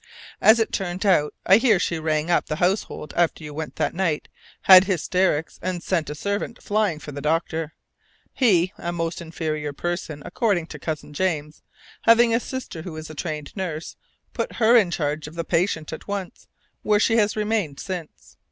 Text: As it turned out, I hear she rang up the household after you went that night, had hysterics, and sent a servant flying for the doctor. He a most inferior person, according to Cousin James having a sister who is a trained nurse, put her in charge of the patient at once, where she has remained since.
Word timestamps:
As 0.41 0.57
it 0.59 0.71
turned 0.73 1.05
out, 1.05 1.35
I 1.45 1.57
hear 1.57 1.77
she 1.77 1.99
rang 1.99 2.31
up 2.31 2.47
the 2.47 2.55
household 2.55 3.13
after 3.15 3.43
you 3.43 3.53
went 3.53 3.75
that 3.75 3.93
night, 3.93 4.29
had 4.63 4.85
hysterics, 4.85 5.59
and 5.61 5.83
sent 5.83 6.09
a 6.09 6.15
servant 6.15 6.59
flying 6.59 6.97
for 6.97 7.11
the 7.11 7.21
doctor. 7.21 7.75
He 8.33 8.73
a 8.79 8.91
most 8.91 9.21
inferior 9.21 9.73
person, 9.73 10.23
according 10.25 10.65
to 10.69 10.79
Cousin 10.79 11.13
James 11.13 11.61
having 12.01 12.33
a 12.33 12.39
sister 12.39 12.81
who 12.81 12.97
is 12.97 13.11
a 13.11 13.13
trained 13.13 13.55
nurse, 13.55 13.95
put 14.33 14.53
her 14.55 14.75
in 14.75 14.89
charge 14.89 15.27
of 15.27 15.35
the 15.35 15.45
patient 15.45 15.93
at 15.93 16.07
once, 16.07 16.47
where 16.81 16.99
she 16.99 17.17
has 17.17 17.35
remained 17.35 17.79
since. 17.79 18.37